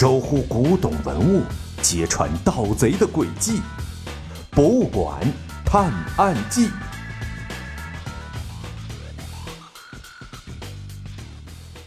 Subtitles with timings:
[0.00, 1.42] 守护古董文物，
[1.82, 3.60] 揭穿盗贼的诡计。
[4.52, 5.20] 博物馆
[5.64, 6.70] 探案记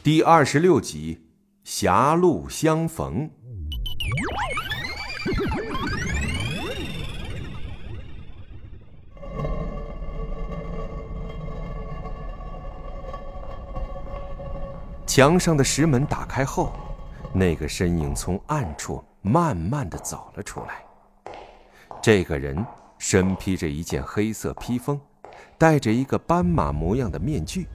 [0.03, 1.21] 第二十六集：
[1.63, 3.31] 狭路相逢。
[15.07, 16.73] 墙上的石门打开后，
[17.33, 20.83] 那个身影从暗处慢慢的走了出来。
[22.01, 22.65] 这个人
[22.97, 24.99] 身披着一件黑色披风，
[25.57, 27.67] 戴着一个斑马模样的面具。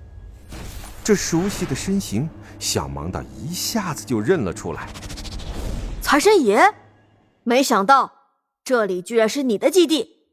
[1.04, 4.88] 这熟悉的身形，小盲道一下子就认了出来。
[6.02, 6.74] 财神爷，
[7.44, 8.12] 没想到
[8.64, 10.26] 这里居然是你的基地。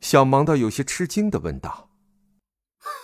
[0.00, 1.90] 小盲道有些吃惊的问道：“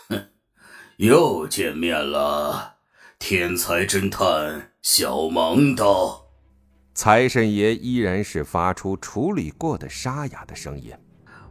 [0.09, 0.31] 哼，
[0.99, 2.74] 又见面了。”
[3.19, 6.27] 天才侦探小盲道，
[6.95, 10.93] 财神爷依然是发出处理过的沙哑的声音。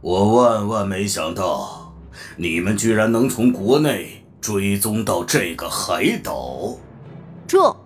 [0.00, 1.94] 我万万没想到，
[2.36, 6.76] 你们居然能从国内追踪到这个海岛。
[7.46, 7.76] 这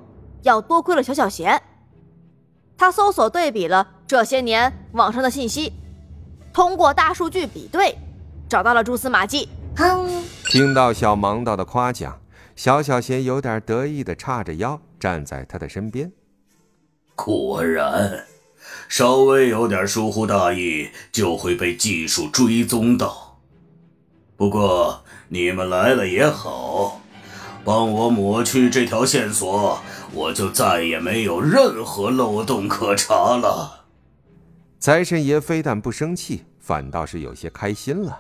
[0.43, 1.61] 要多亏了小小贤，
[2.77, 5.73] 他搜索对比了这些年网上的信息，
[6.53, 7.97] 通过大数据比对，
[8.49, 9.49] 找到了蛛丝马迹。
[9.77, 10.23] 哼！
[10.45, 12.19] 听到小盲道的夸奖。
[12.59, 16.11] 小小贤有点得意的叉着腰站在他的身边。
[17.15, 18.27] 果然，
[18.89, 23.39] 稍微有点疏忽大意就会被技术追踪到。
[24.37, 27.01] 不过你们来了也好，
[27.65, 29.81] 帮我抹去这条线索，
[30.13, 33.85] 我就再也没有任何漏洞可查了。
[34.81, 38.19] 财神爷非但不生气，反倒是有些开心了。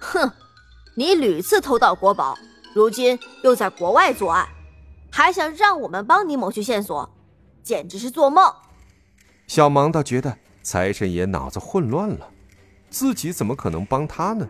[0.00, 0.28] 哼，
[0.96, 2.36] 你屡次偷盗国宝。
[2.76, 4.46] 如今又在国外作案，
[5.10, 7.08] 还想让我们帮你抹去线索，
[7.62, 8.52] 简直是做梦！
[9.46, 12.28] 小盲倒觉得财神爷脑子混乱了，
[12.90, 14.46] 自己怎么可能帮他呢？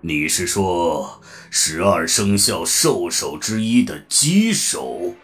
[0.00, 1.20] 你是说
[1.50, 5.14] 十二生肖兽首之一的鸡首？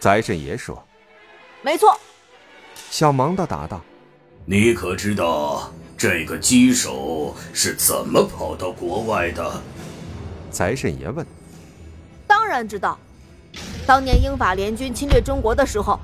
[0.00, 0.84] 财神爷说
[1.62, 1.96] ：“没错。”
[2.90, 3.80] 小盲道答道
[4.46, 9.62] ：“你可知道这个鸡首是怎么跑到国外的？”
[10.54, 11.26] 财神爷问
[12.28, 12.96] ：“当然知道，
[13.84, 15.98] 当年英法联军侵略中国的时候，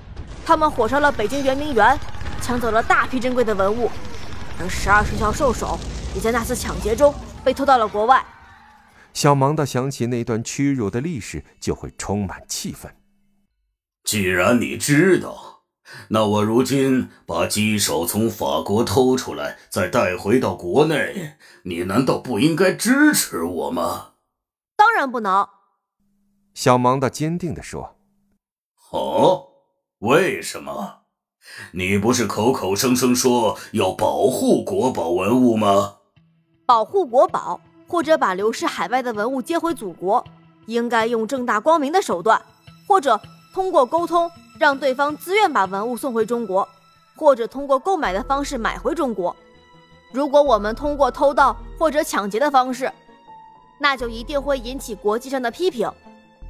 [0.44, 1.97] 他们火烧了北京圆明园，
[2.43, 3.89] 抢走了大批珍贵的文物，
[4.59, 5.78] 而十二生肖兽首
[6.16, 8.22] 也在那次抢劫中被偷到了国外。”
[9.15, 12.93] 小盲道想起那段屈辱的历史，就会充满气愤。
[14.03, 15.62] 既然你知道，
[16.09, 21.34] 那我如今把鸡首从法国偷出来，再带回到国内，
[21.65, 24.09] 你难道不应该支持我吗？
[24.80, 25.46] 当然不能，
[26.54, 27.96] 小盲道坚定地说
[28.92, 29.48] ：“哦，
[29.98, 31.00] 为什么？
[31.72, 35.96] 你不是口口声声说要保护国宝文物吗？
[36.64, 40.24] 保护国宝，或者把流失海外的文物接回祖国，
[40.64, 42.41] 应该用正大光明的手段，
[42.88, 43.20] 或者
[43.52, 46.66] 通过沟通让对方自愿把文物送回中国，
[47.16, 49.36] 或者通过购买的方式买回中国。
[50.10, 52.91] 如果我们通过偷盗或者抢劫的方式，
[53.82, 55.91] 那就一定会引起国际上的批评，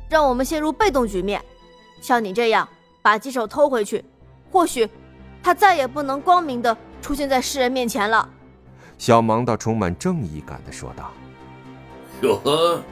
[0.09, 1.41] 让我们陷入被动局面。
[2.01, 2.69] 像你这样
[3.01, 4.05] 把鸡手偷回去，
[4.51, 4.89] 或许
[5.41, 8.29] 他再也不能光明的出现在世人面前了。
[8.99, 11.13] 小盲道充满正义感的说道
[12.23, 12.83] ：“哟呵，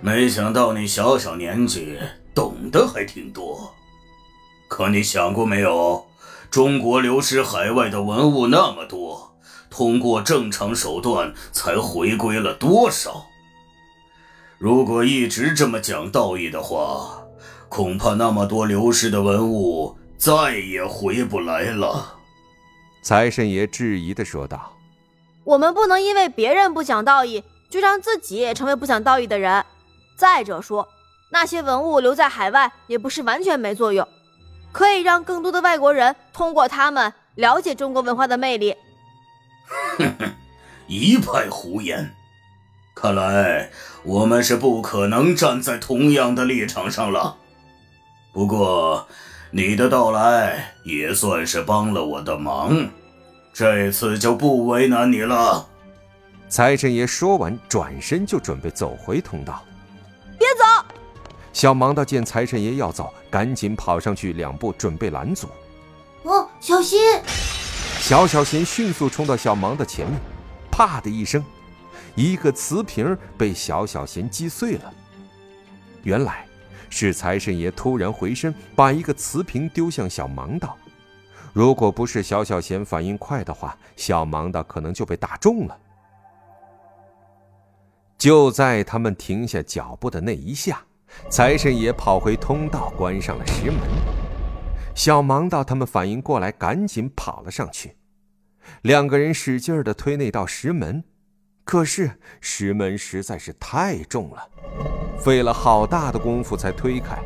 [0.00, 1.98] 没想到你小小年纪
[2.32, 3.74] 懂得还挺多。
[4.68, 6.06] 可你想过没有，
[6.48, 9.34] 中国流失海外的文物那么多，
[9.68, 13.26] 通过正常手段才回归了多少？”
[14.58, 17.22] 如果一直这么讲道义的话，
[17.68, 22.18] 恐怕那么多流失的文物再也回不来了。”
[23.00, 24.72] 财神爷质疑的说道。
[25.44, 29.64] “我们不能因为别人不讲道义，就让自己也成为不讲道义的人。
[30.16, 30.88] 再者说，
[31.30, 34.06] 那些文物留在海外也不是完全没作用，
[34.72, 38.74] 可以让更多的外国人通过他们了解中国文化的魅力。”
[39.98, 40.34] 哼哼，
[40.88, 42.12] 一派胡言。
[43.00, 43.70] 看来
[44.02, 47.36] 我们是不可能站在同样的立场上了。
[48.32, 49.06] 不过，
[49.52, 52.88] 你的到来也算是帮了我的忙，
[53.52, 55.64] 这次就不为难你了。
[56.48, 59.62] 财神爷说完，转身就准备走回通道。
[60.36, 60.84] 别走！
[61.52, 65.46] 小盲道见财神爷要走，赶紧跑上去两步，准备拦阻。
[66.24, 66.98] 哦，小心！
[68.00, 70.18] 小小贤迅速冲到小盲的前面，
[70.68, 71.44] 啪的一声。
[72.18, 74.92] 一个瓷瓶被小小贤击碎了。
[76.02, 76.44] 原来，
[76.90, 80.76] 是财神爷突然回身，把一个瓷瓶丢向小盲道。
[81.52, 85.78] 如果不是小小贤反应快的话，小盲道可能就被打中了。
[88.18, 90.82] 就在他们停下脚步的那一下，
[91.30, 93.78] 财神爷跑回通道，关上了石门。
[94.92, 97.96] 小盲道他们反应过来，赶紧跑了上去。
[98.82, 101.04] 两个人使劲的推那道石门，
[101.68, 102.10] 可是
[102.40, 104.48] 石门实在是太重了，
[105.20, 107.18] 费了好大的功夫才推开。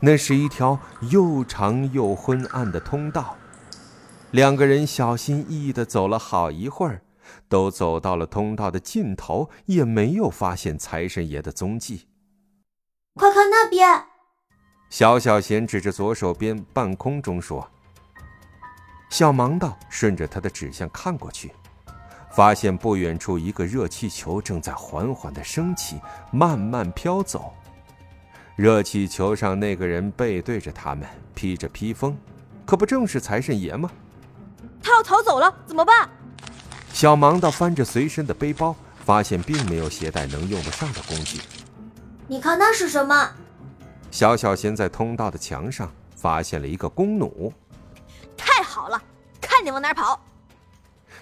[0.00, 0.76] 那是一条
[1.12, 3.36] 又长又昏暗的通道，
[4.32, 7.02] 两个人小心翼翼的走了好一会儿。
[7.48, 12.08] 都走到了通道的尽头，也没有发现财神爷的踪迹。
[13.14, 14.06] 快看那边！
[14.90, 17.70] 小小贤指着左手边半空中说
[19.08, 21.52] ：“小盲道顺着他的指向看过去，
[22.34, 26.00] 发现不远处一个热气球正在缓缓的升起，
[26.32, 27.54] 慢慢飘走。
[28.56, 32.16] 热气球上那个人背对着他们，披着披风，
[32.66, 33.88] 可不正是财神爷吗？
[34.82, 36.08] 他要逃走了，怎么办？”
[36.92, 41.40] 小盲道翻着随身的背包，发现并没有携带能用得上的工具。
[42.26, 43.30] 你看那是什么？
[44.10, 47.52] 小小贤在通道的墙上发现了一个弓弩。
[48.36, 49.00] 太好了，
[49.40, 50.20] 看你往哪跑！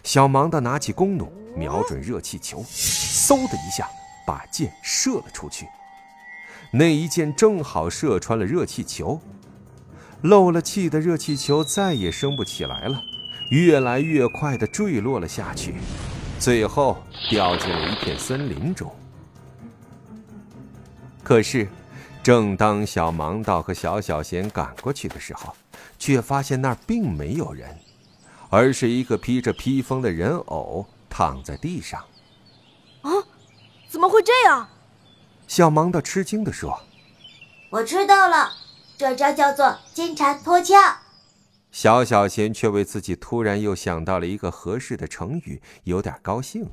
[0.02, 3.88] 小盲道拿起弓弩，瞄准热气球，嗖的一下
[4.26, 5.66] 把箭射了出去。
[6.72, 9.20] 那一箭正好射穿了热气球，
[10.22, 13.02] 漏了气的热气球再也升不起来了。
[13.50, 15.74] 越来越快的坠落了下去，
[16.38, 18.90] 最后掉进了一片森林中。
[21.22, 21.68] 可是，
[22.22, 25.54] 正当小盲道和小小贤赶过去的时候，
[25.98, 27.76] 却发现那儿并没有人，
[28.52, 31.98] 而是一个披着披风的人偶躺在地上。
[33.00, 33.10] 啊，
[33.88, 34.68] 怎么会这样？
[35.48, 36.82] 小盲道吃惊地说
[37.70, 38.52] ：“我知道了，
[38.98, 40.74] 这招叫做金蝉脱壳。”
[41.72, 46.66] 小小贤却为自己突然又想到了一个合适的成语，有点高兴。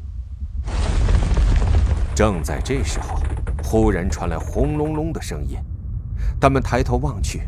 [2.13, 3.17] 正在这时候，
[3.63, 5.57] 忽然传来轰隆隆的声音，
[6.41, 7.43] 他们抬头望去，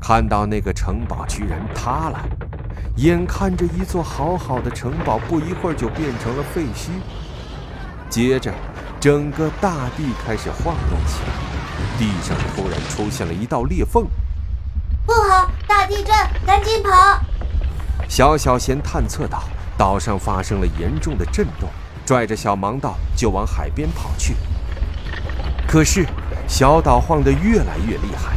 [0.00, 2.24] 看到那个城堡居然塌了，
[2.96, 6.90] 眼看着一座好好的城堡，不一会儿就变成了废墟。
[8.10, 8.52] 接着，
[8.98, 14.06] 整个大地开始晃动起来，地上突然出现了一道裂缝。
[15.06, 15.50] 不好！
[15.66, 16.14] 大地震，
[16.46, 17.20] 赶紧跑！
[18.08, 19.42] 小小贤探测到
[19.76, 21.68] 岛上发生了严重的震动，
[22.04, 24.34] 拽着小盲道就往海边跑去。
[25.66, 26.06] 可是
[26.46, 28.36] 小岛晃得越来越厉害，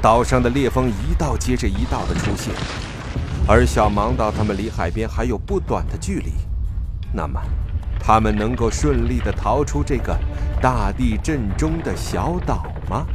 [0.00, 2.52] 岛上的裂缝一道接着一道的出现，
[3.48, 6.32] 而小盲道他们离海边还有不短的距离。
[7.12, 7.40] 那么，
[8.00, 10.18] 他们能够顺利的逃出这个
[10.60, 13.06] 大地震中的小岛吗